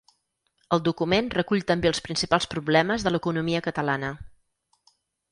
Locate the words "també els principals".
1.71-2.47